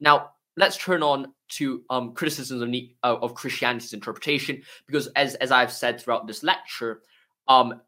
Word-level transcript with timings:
Now, 0.00 0.30
let's 0.56 0.76
turn 0.76 1.02
on 1.02 1.32
to 1.50 1.82
um, 1.90 2.12
criticisms 2.14 2.62
of, 2.62 2.68
uh, 3.02 3.18
of 3.20 3.34
Christianity's 3.34 3.92
interpretation, 3.92 4.62
because 4.86 5.08
as 5.08 5.34
as 5.36 5.50
I've 5.50 5.72
said 5.72 6.00
throughout 6.00 6.26
this 6.26 6.42
lecture, 6.42 7.02
um, 7.48 7.80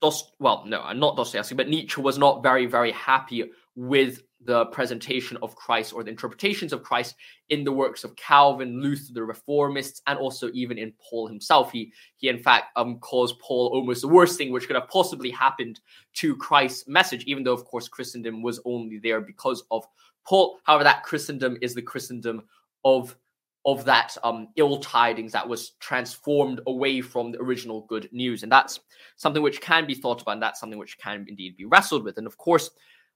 Dost, 0.00 0.32
well, 0.38 0.64
no, 0.66 0.92
not 0.92 1.16
Dostoevsky, 1.16 1.54
but 1.54 1.68
Nietzsche 1.68 2.00
was 2.00 2.16
not 2.18 2.42
very, 2.42 2.66
very 2.66 2.92
happy 2.92 3.50
with 3.74 4.22
the 4.42 4.66
presentation 4.66 5.36
of 5.42 5.54
Christ 5.54 5.92
or 5.92 6.02
the 6.02 6.10
interpretations 6.10 6.72
of 6.72 6.82
Christ 6.82 7.14
in 7.50 7.62
the 7.62 7.72
works 7.72 8.04
of 8.04 8.16
Calvin, 8.16 8.80
Luther, 8.80 9.12
the 9.12 9.20
Reformists, 9.20 10.00
and 10.06 10.18
also 10.18 10.50
even 10.52 10.78
in 10.78 10.92
Paul 10.98 11.28
himself. 11.28 11.70
He, 11.72 11.92
he 12.16 12.28
in 12.28 12.38
fact, 12.38 12.66
um, 12.76 12.98
calls 12.98 13.34
Paul 13.34 13.68
almost 13.72 14.00
the 14.00 14.08
worst 14.08 14.38
thing 14.38 14.50
which 14.50 14.66
could 14.66 14.76
have 14.76 14.88
possibly 14.88 15.30
happened 15.30 15.80
to 16.14 16.36
Christ's 16.36 16.88
message, 16.88 17.24
even 17.24 17.44
though, 17.44 17.52
of 17.52 17.64
course, 17.64 17.88
Christendom 17.88 18.42
was 18.42 18.60
only 18.64 18.98
there 18.98 19.20
because 19.20 19.62
of 19.70 19.84
Paul. 20.26 20.58
However, 20.64 20.84
that 20.84 21.02
Christendom 21.02 21.58
is 21.60 21.74
the 21.74 21.82
Christendom 21.82 22.42
of 22.84 23.16
of 23.66 23.84
that 23.84 24.16
um, 24.24 24.48
ill 24.56 24.78
tidings 24.78 25.32
that 25.32 25.46
was 25.46 25.72
transformed 25.80 26.62
away 26.66 27.02
from 27.02 27.30
the 27.30 27.38
original 27.42 27.84
good 27.90 28.08
news. 28.10 28.42
And 28.42 28.50
that's 28.50 28.80
something 29.16 29.42
which 29.42 29.60
can 29.60 29.86
be 29.86 29.94
thought 29.94 30.22
about, 30.22 30.32
and 30.32 30.42
that's 30.42 30.58
something 30.58 30.78
which 30.78 30.96
can 30.98 31.26
indeed 31.28 31.58
be 31.58 31.66
wrestled 31.66 32.02
with. 32.02 32.16
And 32.16 32.26
of 32.26 32.38
course, 32.38 32.70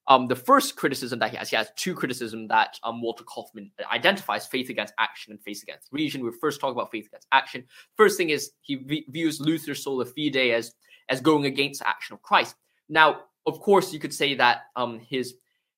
um, 0.07 0.29
the 0.29 0.37
first 0.37 0.77
criticism 0.77 1.19
that 1.21 1.31
he 1.31 1.37
has, 1.37 1.51
he 1.51 1.57
has 1.57 1.71
two 1.77 1.95
criticism 1.95 2.47
that 2.49 2.79
um, 2.83 3.01
Walter 3.01 3.25
Kaufmann 3.25 3.71
identifies: 3.91 4.47
faith 4.47 4.69
against 4.69 4.95
action 4.99 5.33
and 5.33 5.41
faith 5.43 5.63
against 5.63 5.93
reason. 5.93 6.23
We 6.23 6.31
first 6.41 6.61
talk 6.61 6.73
about 6.73 6.91
faith 6.91 7.07
against 7.07 7.29
action. 7.33 7.65
First 7.97 8.17
thing 8.17 8.31
is 8.31 8.53
he 8.61 8.77
v- 8.77 9.07
views 9.09 9.41
Luther's 9.41 9.83
sola 9.83 10.05
fide 10.05 10.37
as 10.37 10.75
as 11.09 11.21
going 11.21 11.47
against 11.47 11.81
the 11.81 11.89
action 11.89 12.15
of 12.15 12.23
Christ. 12.23 12.57
Now, 12.89 13.23
of 13.47 13.61
course, 13.61 13.93
you 13.93 13.99
could 13.99 14.15
say 14.15 14.35
that 14.35 14.63
um, 14.77 14.99
his 15.01 15.35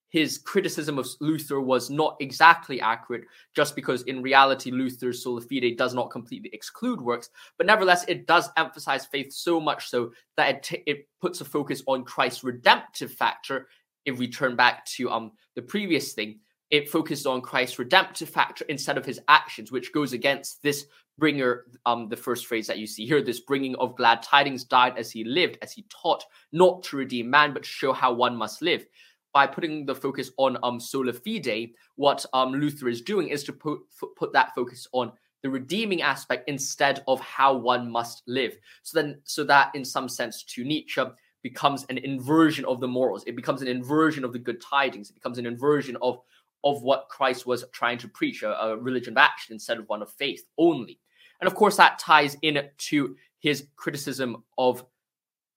his 0.09 0.37
criticism 0.37 0.97
of 0.97 1.07
Luther 1.19 1.59
was 1.59 1.89
not 1.89 2.15
exactly 2.21 2.79
accurate, 2.79 3.25
just 3.55 3.75
because 3.75 4.03
in 4.03 4.21
reality, 4.21 4.71
Luther's 4.71 5.23
sola 5.23 5.41
fide 5.41 5.77
does 5.77 5.93
not 5.93 6.11
completely 6.11 6.49
exclude 6.53 7.01
works, 7.01 7.29
but 7.57 7.67
nevertheless, 7.67 8.05
it 8.07 8.25
does 8.25 8.49
emphasize 8.55 9.05
faith 9.05 9.33
so 9.33 9.59
much 9.59 9.89
so 9.89 10.11
that 10.37 10.49
it, 10.49 10.63
t- 10.63 10.83
it 10.85 11.07
puts 11.19 11.41
a 11.41 11.45
focus 11.45 11.83
on 11.87 12.05
Christ's 12.05 12.43
redemptive 12.43 13.11
factor. 13.11 13.67
If 14.07 14.17
we 14.17 14.27
turn 14.27 14.55
back 14.55 14.83
to 14.95 15.11
um 15.11 15.33
the 15.55 15.61
previous 15.61 16.13
thing, 16.13 16.39
it 16.71 16.89
focused 16.89 17.27
on 17.27 17.41
Christ's 17.41 17.77
redemptive 17.77 18.29
factor 18.29 18.65
instead 18.67 18.97
of 18.97 19.05
his 19.05 19.19
actions, 19.27 19.71
which 19.71 19.93
goes 19.93 20.13
against 20.13 20.63
this 20.63 20.85
bringer, 21.19 21.65
um, 21.85 22.09
the 22.09 22.15
first 22.15 22.45
phrase 22.45 22.67
that 22.67 22.77
you 22.77 22.87
see 22.87 23.05
here, 23.05 23.21
this 23.21 23.39
bringing 23.41 23.75
of 23.75 23.95
glad 23.95 24.21
tidings 24.21 24.63
died 24.63 24.97
as 24.97 25.11
he 25.11 25.23
lived, 25.23 25.57
as 25.61 25.71
he 25.71 25.85
taught, 25.89 26.23
not 26.51 26.83
to 26.83 26.97
redeem 26.97 27.29
man, 27.29 27.53
but 27.53 27.63
to 27.63 27.69
show 27.69 27.93
how 27.93 28.13
one 28.13 28.35
must 28.35 28.61
live 28.61 28.85
by 29.33 29.45
putting 29.45 29.85
the 29.85 29.93
focus 29.93 30.31
on 30.37 30.57
um, 30.63 30.79
sola 30.79 31.13
fide, 31.13 31.69
what 31.95 32.25
um, 32.33 32.53
Luther 32.53 32.89
is 32.89 33.01
doing 33.01 33.27
is 33.29 33.43
to 33.43 33.53
put, 33.53 33.79
put 34.17 34.33
that 34.33 34.53
focus 34.55 34.87
on 34.93 35.11
the 35.43 35.49
redeeming 35.49 36.01
aspect 36.01 36.49
instead 36.49 37.03
of 37.07 37.19
how 37.19 37.55
one 37.55 37.89
must 37.89 38.23
live. 38.27 38.57
So 38.83 38.99
then, 38.99 39.21
so 39.25 39.43
that 39.43 39.69
in 39.75 39.85
some 39.85 40.09
sense 40.09 40.43
to 40.43 40.63
Nietzsche 40.63 41.03
becomes 41.49 41.85
an 41.89 41.97
inversion 41.97 42.65
of 42.65 42.79
the 42.79 42.87
morals. 42.87 43.23
It 43.25 43.35
becomes 43.35 43.61
an 43.61 43.67
inversion 43.67 44.23
of 44.23 44.31
the 44.33 44.43
good 44.47 44.59
tidings. 44.61 45.09
It 45.09 45.13
becomes 45.19 45.37
an 45.37 45.45
inversion 45.45 45.97
of 46.01 46.19
of 46.63 46.81
what 46.81 47.07
Christ 47.09 47.45
was 47.45 47.63
trying 47.71 47.99
to 47.99 48.07
preach, 48.07 48.43
a, 48.43 48.49
a 48.49 48.77
religion 48.77 49.13
of 49.13 49.17
action 49.17 49.53
instead 49.53 49.77
of 49.77 49.87
one 49.87 50.01
of 50.01 50.09
faith 50.11 50.43
only. 50.57 50.99
And 51.39 51.47
of 51.47 51.55
course, 51.55 51.77
that 51.77 51.99
ties 51.99 52.35
in 52.41 52.55
to 52.89 53.15
his 53.39 53.67
criticism 53.75 54.43
of, 54.57 54.83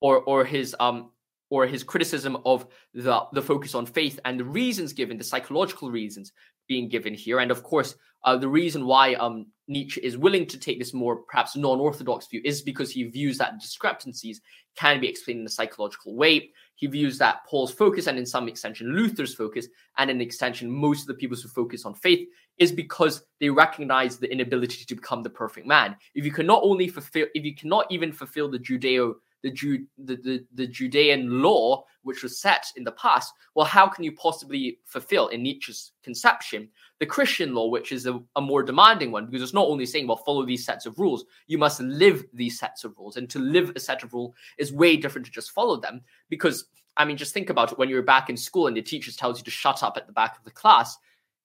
or 0.01 0.21
or 0.31 0.45
his 0.45 0.77
um 0.79 1.11
or 1.51 1.67
his 1.67 1.83
criticism 1.83 2.37
of 2.45 2.67
the, 2.95 3.25
the 3.33 3.43
focus 3.43 3.75
on 3.75 3.85
faith 3.85 4.21
and 4.25 4.39
the 4.39 4.45
reasons 4.45 4.93
given, 4.93 5.19
the 5.19 5.25
psychological 5.25 5.91
reasons 5.91 6.33
being 6.71 6.89
given 6.89 7.13
here. 7.13 7.41
And 7.41 7.51
of 7.51 7.65
course, 7.65 7.97
uh, 8.23 8.37
the 8.37 8.49
reason 8.49 8.87
why 8.87 9.15
um, 9.15 9.47
Nietzsche 9.67 10.01
is 10.03 10.17
willing 10.17 10.47
to 10.47 10.57
take 10.57 10.79
this 10.79 10.95
more 10.95 11.17
perhaps 11.17 11.57
non 11.57 11.81
orthodox 11.81 12.29
view 12.29 12.41
is 12.45 12.63
because 12.63 12.93
he 12.93 13.03
views 13.03 13.39
that 13.39 13.59
discrepancies 13.59 14.41
can 14.77 15.01
be 15.01 15.09
explained 15.09 15.41
in 15.41 15.47
a 15.47 15.51
psychological 15.51 16.15
way. 16.15 16.51
He 16.77 16.87
views 16.87 17.19
that 17.19 17.45
Paul's 17.45 17.73
focus, 17.73 18.07
and 18.07 18.17
in 18.17 18.25
some 18.25 18.47
extension, 18.47 18.95
Luther's 18.95 19.35
focus, 19.35 19.67
and 19.99 20.11
in 20.11 20.21
extension, 20.21 20.71
most 20.71 21.01
of 21.03 21.07
the 21.09 21.15
people 21.15 21.37
who 21.37 21.49
focus 21.49 21.85
on 21.85 21.95
faith, 21.95 22.29
is 22.59 22.71
because 22.71 23.25
they 23.41 23.51
recognize 23.51 24.17
the 24.17 24.31
inability 24.31 24.85
to 24.85 24.95
become 24.95 25.25
the 25.25 25.31
perfect 25.31 25.67
man. 25.67 25.97
If 26.15 26.25
you 26.25 26.31
cannot 26.31 26.63
only 26.63 26.87
fulfill, 26.87 27.27
if 27.35 27.45
you 27.45 27.57
cannot 27.57 27.87
even 27.91 28.13
fulfill 28.13 28.49
the 28.49 28.61
Judeo 28.61 29.15
the, 29.43 29.51
Ju- 29.51 29.87
the, 29.99 30.17
the, 30.17 30.45
the 30.55 30.67
Judean 30.67 31.43
law, 31.43 31.85
which 32.03 32.23
was 32.23 32.41
set 32.41 32.67
in 32.77 32.85
the 32.85 32.93
past, 32.93 33.33
well, 33.55 33.67
how 33.67 33.87
can 33.87 34.05
you 34.05 34.13
possibly 34.13 34.79
fulfill, 34.85 35.29
in 35.29 35.43
Nietzsche's 35.43 35.93
conception, 36.03 36.69
the 36.99 37.07
Christian 37.07 37.55
law, 37.55 37.69
which 37.69 37.93
is 37.93 38.07
a, 38.07 38.21
a, 38.37 38.41
more 38.41 38.63
demanding 38.63 39.13
one? 39.13 39.27
Because 39.27 39.43
it's 39.43 39.55
not 39.55 39.69
only 39.69 39.87
saying, 39.87 40.07
well, 40.07 40.17
follow 40.17 40.45
these 40.45 40.65
sets 40.65 40.87
of 40.87 40.99
rules, 40.99 41.25
you 41.47 41.59
must 41.59 41.81
live 41.81 42.25
these 42.33 42.59
sets 42.59 42.85
of 42.85 42.97
rules. 42.99 43.17
And 43.17 43.29
to 43.31 43.39
live 43.39 43.73
a 43.75 43.81
set 43.81 44.03
of 44.03 44.13
rules 44.13 44.35
is 44.59 44.73
way 44.73 44.97
different 44.97 45.27
to 45.27 45.33
just 45.33 45.51
follow 45.51 45.81
them. 45.81 46.03
Because, 46.29 46.67
I 46.97 47.05
mean, 47.05 47.17
just 47.17 47.35
think 47.35 47.51
about 47.51 47.73
it 47.73 47.79
when 47.79 47.89
you're 47.89 48.03
back 48.03 48.31
in 48.31 48.37
school 48.37 48.67
and 48.67 48.77
the 48.77 48.83
teacher 48.83 49.13
tells 49.13 49.39
you 49.39 49.45
to 49.45 49.51
shut 49.51 49.83
up 49.83 49.97
at 49.97 50.07
the 50.07 50.13
back 50.13 50.39
of 50.39 50.45
the 50.45 50.51
class 50.51 50.97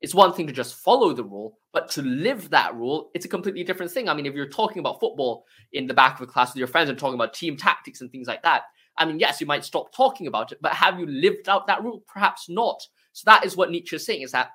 it's 0.01 0.13
one 0.13 0.33
thing 0.33 0.47
to 0.47 0.53
just 0.53 0.75
follow 0.75 1.13
the 1.13 1.23
rule, 1.23 1.57
but 1.73 1.89
to 1.91 2.01
live 2.01 2.49
that 2.49 2.75
rule, 2.75 3.09
it's 3.13 3.25
a 3.25 3.29
completely 3.29 3.63
different 3.63 3.91
thing. 3.91 4.07
I 4.09 4.13
mean, 4.13 4.25
if 4.25 4.33
you're 4.33 4.49
talking 4.49 4.79
about 4.79 4.99
football 4.99 5.45
in 5.73 5.87
the 5.87 5.93
back 5.93 6.15
of 6.15 6.27
a 6.27 6.31
class 6.31 6.53
with 6.53 6.59
your 6.59 6.67
friends 6.67 6.89
and 6.89 6.99
talking 6.99 7.15
about 7.15 7.33
team 7.33 7.57
tactics 7.57 8.01
and 8.01 8.11
things 8.11 8.27
like 8.27 8.43
that, 8.43 8.63
I 8.97 9.05
mean, 9.05 9.19
yes, 9.19 9.41
you 9.41 9.47
might 9.47 9.65
stop 9.65 9.93
talking 9.93 10.27
about 10.27 10.51
it, 10.51 10.59
but 10.61 10.73
have 10.73 10.99
you 10.99 11.05
lived 11.05 11.49
out 11.49 11.67
that 11.67 11.83
rule? 11.83 12.03
Perhaps 12.07 12.47
not. 12.49 12.81
So 13.13 13.23
that 13.25 13.45
is 13.45 13.57
what 13.57 13.71
Nietzsche 13.71 13.95
is 13.95 14.05
saying: 14.05 14.21
is 14.21 14.31
that 14.31 14.51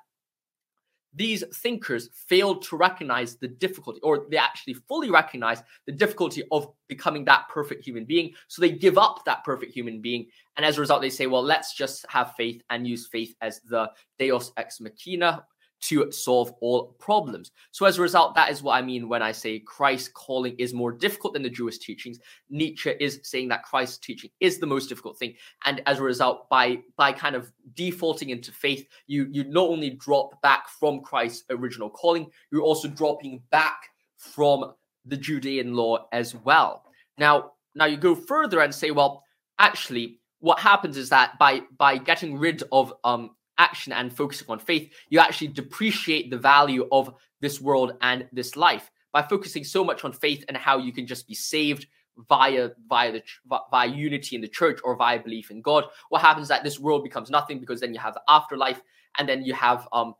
these 1.13 1.43
thinkers 1.55 2.09
failed 2.13 2.61
to 2.63 2.77
recognize 2.77 3.35
the 3.35 3.47
difficulty, 3.47 3.99
or 4.01 4.25
they 4.29 4.37
actually 4.37 4.73
fully 4.73 5.09
recognize 5.09 5.61
the 5.85 5.91
difficulty 5.91 6.43
of 6.51 6.67
becoming 6.87 7.25
that 7.25 7.49
perfect 7.49 7.85
human 7.85 8.05
being. 8.05 8.33
So 8.47 8.61
they 8.61 8.71
give 8.71 8.97
up 8.97 9.25
that 9.25 9.43
perfect 9.43 9.73
human 9.73 10.01
being. 10.01 10.27
And 10.57 10.65
as 10.65 10.77
a 10.77 10.81
result, 10.81 11.01
they 11.01 11.09
say, 11.09 11.27
well, 11.27 11.43
let's 11.43 11.73
just 11.73 12.05
have 12.09 12.35
faith 12.35 12.61
and 12.69 12.87
use 12.87 13.07
faith 13.07 13.35
as 13.41 13.59
the 13.61 13.91
deus 14.19 14.51
ex 14.57 14.79
machina, 14.79 15.45
to 15.81 16.11
solve 16.11 16.53
all 16.61 16.95
problems. 16.99 17.51
So, 17.71 17.85
as 17.85 17.97
a 17.97 18.01
result, 18.01 18.35
that 18.35 18.51
is 18.51 18.61
what 18.61 18.73
I 18.73 18.81
mean 18.81 19.09
when 19.09 19.21
I 19.21 19.31
say 19.31 19.59
Christ's 19.59 20.09
calling 20.09 20.55
is 20.57 20.73
more 20.73 20.91
difficult 20.91 21.33
than 21.33 21.43
the 21.43 21.49
Jewish 21.49 21.79
teachings. 21.79 22.19
Nietzsche 22.49 22.91
is 22.99 23.19
saying 23.23 23.49
that 23.49 23.63
Christ's 23.63 23.97
teaching 23.97 24.29
is 24.39 24.59
the 24.59 24.67
most 24.67 24.89
difficult 24.89 25.17
thing, 25.17 25.33
and 25.65 25.81
as 25.87 25.99
a 25.99 26.03
result, 26.03 26.49
by 26.49 26.79
by 26.97 27.11
kind 27.11 27.35
of 27.35 27.51
defaulting 27.73 28.29
into 28.29 28.51
faith, 28.51 28.87
you 29.07 29.27
you 29.31 29.43
not 29.45 29.69
only 29.69 29.89
drop 29.91 30.41
back 30.41 30.69
from 30.69 31.01
Christ's 31.01 31.45
original 31.49 31.89
calling, 31.89 32.29
you're 32.51 32.61
also 32.61 32.87
dropping 32.87 33.41
back 33.51 33.89
from 34.17 34.73
the 35.05 35.17
Judean 35.17 35.73
law 35.73 36.07
as 36.11 36.35
well. 36.35 36.83
Now, 37.17 37.53
now 37.73 37.85
you 37.85 37.97
go 37.97 38.15
further 38.15 38.59
and 38.61 38.73
say, 38.73 38.91
well, 38.91 39.23
actually, 39.57 40.19
what 40.39 40.59
happens 40.59 40.97
is 40.97 41.09
that 41.09 41.37
by 41.39 41.61
by 41.77 41.97
getting 41.97 42.37
rid 42.37 42.63
of 42.71 42.93
um 43.03 43.31
action 43.57 43.93
and 43.93 44.15
focusing 44.15 44.47
on 44.49 44.59
faith, 44.59 44.91
you 45.09 45.19
actually 45.19 45.47
depreciate 45.47 46.29
the 46.29 46.37
value 46.37 46.87
of 46.91 47.13
this 47.41 47.61
world 47.61 47.93
and 48.01 48.27
this 48.31 48.55
life 48.55 48.91
by 49.11 49.21
focusing 49.21 49.63
so 49.63 49.83
much 49.83 50.03
on 50.05 50.13
faith 50.13 50.43
and 50.47 50.57
how 50.57 50.77
you 50.77 50.93
can 50.93 51.05
just 51.05 51.27
be 51.27 51.33
saved 51.33 51.87
via 52.29 52.69
via 52.89 53.11
the 53.11 53.23
via 53.71 53.87
unity 53.87 54.35
in 54.35 54.41
the 54.41 54.47
church 54.47 54.79
or 54.83 54.95
via 54.95 55.19
belief 55.19 55.51
in 55.51 55.61
God. 55.61 55.85
What 56.09 56.21
happens 56.21 56.45
is 56.45 56.49
that 56.49 56.63
this 56.63 56.79
world 56.79 57.03
becomes 57.03 57.29
nothing 57.29 57.59
because 57.59 57.79
then 57.79 57.93
you 57.93 57.99
have 57.99 58.13
the 58.13 58.21
afterlife 58.27 58.81
and 59.17 59.27
then 59.27 59.43
you 59.43 59.53
have 59.53 59.87
um 59.91 60.13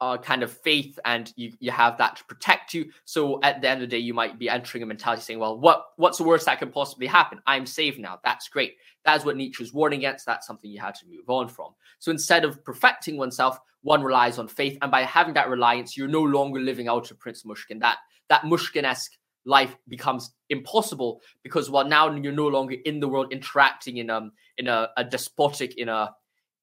uh, 0.00 0.18
kind 0.18 0.42
of 0.42 0.52
faith 0.52 0.98
and 1.04 1.32
you, 1.36 1.52
you 1.58 1.70
have 1.70 1.98
that 1.98 2.16
to 2.16 2.24
protect 2.24 2.74
you. 2.74 2.90
So 3.04 3.40
at 3.42 3.60
the 3.60 3.68
end 3.68 3.82
of 3.82 3.88
the 3.88 3.96
day, 3.96 4.02
you 4.02 4.14
might 4.14 4.38
be 4.38 4.48
entering 4.48 4.82
a 4.82 4.86
mentality 4.86 5.22
saying, 5.22 5.38
well, 5.38 5.58
what 5.58 5.86
what's 5.96 6.18
the 6.18 6.24
worst 6.24 6.46
that 6.46 6.58
can 6.58 6.70
possibly 6.70 7.06
happen? 7.06 7.40
I'm 7.46 7.66
saved 7.66 7.98
now. 7.98 8.18
That's 8.24 8.48
great. 8.48 8.74
That's 9.04 9.24
what 9.24 9.36
Nietzsche's 9.36 9.72
warning 9.72 10.00
against. 10.00 10.26
That's 10.26 10.46
something 10.46 10.70
you 10.70 10.80
had 10.80 10.94
to 10.96 11.06
move 11.06 11.28
on 11.28 11.48
from. 11.48 11.72
So 11.98 12.10
instead 12.10 12.44
of 12.44 12.64
perfecting 12.64 13.16
oneself, 13.16 13.58
one 13.82 14.02
relies 14.02 14.38
on 14.38 14.48
faith. 14.48 14.76
And 14.82 14.90
by 14.90 15.02
having 15.02 15.34
that 15.34 15.48
reliance, 15.48 15.96
you're 15.96 16.08
no 16.08 16.22
longer 16.22 16.60
living 16.60 16.88
out 16.88 17.10
of 17.10 17.18
Prince 17.18 17.44
Myshkin. 17.44 17.80
That 17.80 17.98
that 18.28 18.42
Myshkin-esque 18.42 19.12
life 19.46 19.76
becomes 19.88 20.32
impossible 20.50 21.22
because 21.42 21.70
well 21.70 21.86
now 21.86 22.12
you're 22.12 22.32
no 22.32 22.48
longer 22.48 22.74
in 22.84 22.98
the 22.98 23.08
world 23.08 23.32
interacting 23.32 23.98
in 23.98 24.10
um 24.10 24.32
in 24.58 24.66
a, 24.66 24.88
a 24.96 25.04
despotic 25.04 25.78
in 25.78 25.88
a 25.88 26.10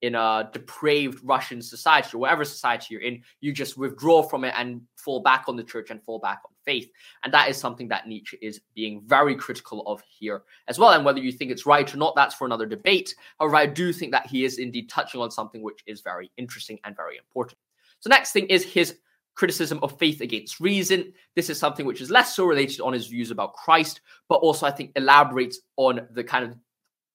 in 0.03 0.15
a 0.15 0.49
depraved 0.51 1.21
Russian 1.23 1.61
society 1.61 2.09
or 2.13 2.19
whatever 2.19 2.43
society 2.43 2.87
you're 2.89 3.01
in, 3.01 3.23
you 3.39 3.53
just 3.53 3.77
withdraw 3.77 4.21
from 4.21 4.43
it 4.43 4.53
and 4.57 4.81
fall 4.97 5.21
back 5.21 5.45
on 5.47 5.55
the 5.55 5.63
church 5.63 5.91
and 5.91 6.03
fall 6.03 6.19
back 6.19 6.41
on 6.45 6.51
faith. 6.65 6.91
And 7.23 7.33
that 7.33 7.49
is 7.49 7.55
something 7.55 7.87
that 7.87 8.05
Nietzsche 8.05 8.37
is 8.41 8.59
being 8.75 9.01
very 9.05 9.33
critical 9.33 9.81
of 9.87 10.03
here 10.05 10.43
as 10.67 10.77
well. 10.77 10.89
And 10.89 11.05
whether 11.05 11.21
you 11.21 11.31
think 11.31 11.51
it's 11.51 11.65
right 11.65 11.91
or 11.91 11.97
not, 11.97 12.17
that's 12.17 12.35
for 12.35 12.45
another 12.45 12.65
debate. 12.65 13.15
However, 13.39 13.55
I 13.55 13.65
do 13.65 13.93
think 13.93 14.11
that 14.11 14.27
he 14.27 14.43
is 14.43 14.59
indeed 14.59 14.89
touching 14.89 15.21
on 15.21 15.31
something 15.31 15.63
which 15.63 15.79
is 15.87 16.01
very 16.01 16.29
interesting 16.35 16.79
and 16.83 16.97
very 16.97 17.15
important. 17.17 17.57
So, 18.01 18.09
next 18.09 18.33
thing 18.33 18.47
is 18.47 18.65
his 18.65 18.97
criticism 19.35 19.79
of 19.83 19.97
faith 19.97 20.19
against 20.19 20.59
reason. 20.59 21.13
This 21.37 21.49
is 21.49 21.57
something 21.57 21.85
which 21.85 22.01
is 22.01 22.11
less 22.11 22.35
so 22.35 22.43
related 22.43 22.81
on 22.81 22.91
his 22.91 23.07
views 23.07 23.31
about 23.31 23.53
Christ, 23.53 24.01
but 24.27 24.35
also 24.35 24.65
I 24.65 24.71
think 24.71 24.91
elaborates 24.97 25.59
on 25.77 26.05
the 26.11 26.25
kind 26.25 26.43
of 26.43 26.57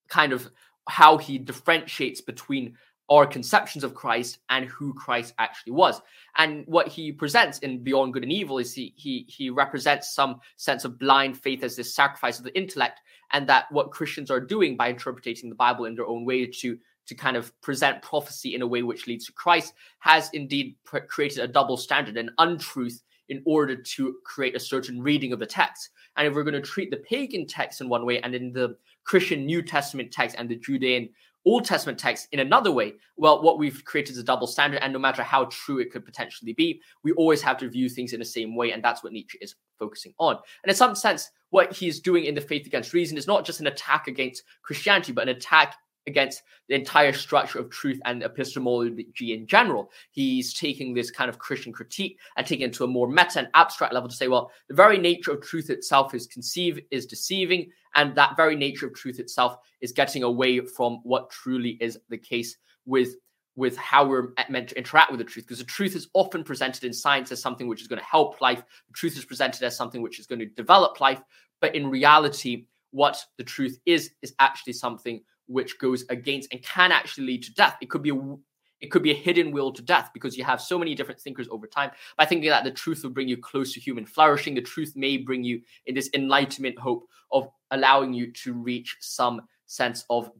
kind 0.08 0.32
of 0.32 0.50
how 0.88 1.18
he 1.18 1.38
differentiates 1.38 2.20
between 2.20 2.76
our 3.10 3.26
conceptions 3.26 3.84
of 3.84 3.94
Christ 3.94 4.38
and 4.50 4.66
who 4.66 4.92
Christ 4.92 5.32
actually 5.38 5.72
was. 5.72 6.00
And 6.36 6.64
what 6.66 6.88
he 6.88 7.12
presents 7.12 7.58
in 7.60 7.82
Beyond 7.82 8.12
Good 8.12 8.22
and 8.22 8.32
Evil 8.32 8.58
is 8.58 8.74
he 8.74 8.92
he 8.96 9.24
he 9.28 9.50
represents 9.50 10.14
some 10.14 10.40
sense 10.56 10.84
of 10.84 10.98
blind 10.98 11.38
faith 11.38 11.62
as 11.62 11.76
this 11.76 11.94
sacrifice 11.94 12.38
of 12.38 12.44
the 12.44 12.56
intellect, 12.56 13.00
and 13.32 13.46
that 13.48 13.70
what 13.70 13.90
Christians 13.90 14.30
are 14.30 14.40
doing 14.40 14.76
by 14.76 14.90
interpreting 14.90 15.48
the 15.48 15.54
Bible 15.54 15.86
in 15.86 15.94
their 15.94 16.06
own 16.06 16.24
way 16.24 16.46
to 16.46 16.78
to 17.06 17.14
kind 17.14 17.38
of 17.38 17.58
present 17.62 18.02
prophecy 18.02 18.54
in 18.54 18.60
a 18.60 18.66
way 18.66 18.82
which 18.82 19.06
leads 19.06 19.24
to 19.24 19.32
Christ 19.32 19.72
has 20.00 20.28
indeed 20.34 20.76
created 21.08 21.38
a 21.38 21.48
double 21.48 21.78
standard, 21.78 22.18
an 22.18 22.30
untruth 22.36 23.02
in 23.28 23.42
order 23.44 23.76
to 23.76 24.16
create 24.24 24.56
a 24.56 24.60
certain 24.60 25.02
reading 25.02 25.32
of 25.32 25.38
the 25.38 25.46
text. 25.46 25.90
And 26.16 26.26
if 26.26 26.34
we're 26.34 26.44
going 26.44 26.54
to 26.54 26.60
treat 26.60 26.90
the 26.90 26.96
pagan 26.98 27.46
text 27.46 27.80
in 27.80 27.88
one 27.88 28.04
way 28.06 28.20
and 28.20 28.34
in 28.34 28.52
the 28.52 28.76
Christian 29.04 29.46
New 29.46 29.62
Testament 29.62 30.12
text 30.12 30.36
and 30.38 30.48
the 30.48 30.56
Judean 30.56 31.10
Old 31.46 31.64
Testament 31.64 31.98
text 31.98 32.28
in 32.32 32.40
another 32.40 32.70
way, 32.70 32.94
well, 33.16 33.42
what 33.42 33.58
we've 33.58 33.84
created 33.84 34.12
is 34.12 34.18
a 34.18 34.24
double 34.24 34.46
standard. 34.46 34.82
And 34.82 34.92
no 34.92 34.98
matter 34.98 35.22
how 35.22 35.46
true 35.46 35.78
it 35.78 35.90
could 35.90 36.04
potentially 36.04 36.52
be, 36.52 36.80
we 37.04 37.12
always 37.12 37.40
have 37.42 37.58
to 37.58 37.70
view 37.70 37.88
things 37.88 38.12
in 38.12 38.18
the 38.18 38.24
same 38.24 38.56
way. 38.56 38.72
And 38.72 38.82
that's 38.82 39.02
what 39.02 39.12
Nietzsche 39.12 39.38
is 39.40 39.54
focusing 39.78 40.12
on. 40.18 40.36
And 40.62 40.70
in 40.70 40.74
some 40.74 40.94
sense, 40.94 41.30
what 41.50 41.72
he's 41.72 42.00
doing 42.00 42.24
in 42.24 42.34
the 42.34 42.40
Faith 42.40 42.66
Against 42.66 42.92
Reason 42.92 43.16
is 43.16 43.26
not 43.26 43.46
just 43.46 43.60
an 43.60 43.66
attack 43.66 44.08
against 44.08 44.42
Christianity, 44.62 45.12
but 45.12 45.28
an 45.28 45.36
attack 45.36 45.76
against 46.06 46.42
the 46.68 46.74
entire 46.74 47.12
structure 47.12 47.58
of 47.58 47.70
truth 47.70 48.00
and 48.04 48.22
epistemology 48.22 49.32
in 49.32 49.46
general. 49.46 49.90
He's 50.10 50.54
taking 50.54 50.94
this 50.94 51.10
kind 51.10 51.28
of 51.28 51.38
Christian 51.38 51.72
critique 51.72 52.18
and 52.36 52.46
taking 52.46 52.66
it 52.66 52.72
to 52.74 52.84
a 52.84 52.88
more 52.88 53.08
meta 53.08 53.40
and 53.40 53.48
abstract 53.54 53.92
level 53.92 54.08
to 54.08 54.14
say, 54.14 54.28
well, 54.28 54.50
the 54.68 54.74
very 54.74 54.98
nature 54.98 55.32
of 55.32 55.42
truth 55.42 55.70
itself 55.70 56.14
is 56.14 56.26
conceive 56.26 56.80
is 56.90 57.06
deceiving, 57.06 57.70
and 57.94 58.14
that 58.14 58.36
very 58.36 58.56
nature 58.56 58.86
of 58.86 58.94
truth 58.94 59.18
itself 59.18 59.56
is 59.80 59.92
getting 59.92 60.22
away 60.22 60.60
from 60.60 61.00
what 61.02 61.30
truly 61.30 61.78
is 61.80 61.98
the 62.08 62.18
case 62.18 62.56
with 62.86 63.16
with 63.56 63.76
how 63.76 64.06
we're 64.06 64.28
meant 64.48 64.68
to 64.68 64.78
interact 64.78 65.10
with 65.10 65.18
the 65.18 65.24
truth. 65.24 65.44
Because 65.44 65.58
the 65.58 65.64
truth 65.64 65.96
is 65.96 66.06
often 66.14 66.44
presented 66.44 66.84
in 66.84 66.92
science 66.92 67.32
as 67.32 67.42
something 67.42 67.66
which 67.66 67.82
is 67.82 67.88
going 67.88 67.98
to 67.98 68.04
help 68.04 68.40
life. 68.40 68.62
The 68.86 68.94
truth 68.94 69.18
is 69.18 69.24
presented 69.24 69.64
as 69.64 69.76
something 69.76 70.00
which 70.00 70.20
is 70.20 70.28
going 70.28 70.38
to 70.38 70.46
develop 70.46 71.00
life. 71.00 71.20
But 71.60 71.74
in 71.74 71.90
reality 71.90 72.66
what 72.90 73.22
the 73.36 73.44
truth 73.44 73.78
is 73.86 74.10
is 74.22 74.34
actually 74.38 74.72
something 74.72 75.20
which 75.48 75.78
goes 75.78 76.04
against 76.08 76.52
and 76.52 76.62
can 76.62 76.92
actually 76.92 77.26
lead 77.26 77.42
to 77.42 77.54
death. 77.54 77.76
It 77.80 77.90
could 77.90 78.02
be 78.02 78.10
a 78.10 78.36
it 78.80 78.92
could 78.92 79.02
be 79.02 79.10
a 79.10 79.14
hidden 79.14 79.50
will 79.50 79.72
to 79.72 79.82
death 79.82 80.10
because 80.14 80.36
you 80.36 80.44
have 80.44 80.60
so 80.60 80.78
many 80.78 80.94
different 80.94 81.20
thinkers 81.20 81.48
over 81.50 81.66
time. 81.66 81.90
By 82.16 82.26
thinking 82.26 82.50
that 82.50 82.62
the 82.62 82.70
truth 82.70 83.02
will 83.02 83.10
bring 83.10 83.28
you 83.28 83.36
close 83.36 83.72
to 83.72 83.80
human 83.80 84.06
flourishing, 84.06 84.54
the 84.54 84.62
truth 84.62 84.92
may 84.94 85.16
bring 85.16 85.42
you 85.42 85.60
in 85.86 85.96
this 85.96 86.08
enlightenment 86.14 86.78
hope 86.78 87.08
of 87.32 87.48
allowing 87.72 88.12
you 88.12 88.32
to 88.32 88.52
reach 88.52 88.96
some 89.00 89.42
sense 89.66 90.04
of 90.10 90.30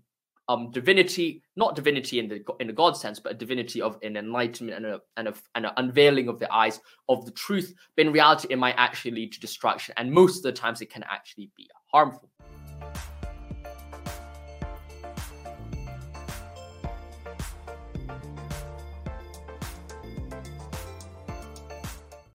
um, 0.48 0.70
divinity, 0.70 1.42
not 1.56 1.76
divinity 1.76 2.18
in 2.18 2.28
the 2.28 2.42
in 2.58 2.68
the 2.68 2.72
God 2.72 2.96
sense, 2.96 3.18
but 3.18 3.32
a 3.32 3.34
divinity 3.34 3.82
of 3.82 3.98
an 4.02 4.16
enlightenment 4.16 4.76
and 4.76 4.86
a 4.86 5.00
and 5.16 5.28
a 5.28 5.34
and 5.54 5.66
an 5.66 5.72
unveiling 5.76 6.28
of 6.28 6.38
the 6.38 6.50
eyes 6.52 6.80
of 7.08 7.26
the 7.26 7.32
truth. 7.32 7.74
But 7.96 8.06
in 8.06 8.12
reality, 8.12 8.48
it 8.50 8.56
might 8.56 8.76
actually 8.78 9.10
lead 9.10 9.32
to 9.32 9.40
destruction, 9.40 9.94
and 9.98 10.10
most 10.10 10.38
of 10.38 10.42
the 10.44 10.52
times, 10.52 10.80
it 10.80 10.90
can 10.90 11.02
actually 11.02 11.50
be 11.56 11.68
harmful. 11.92 12.30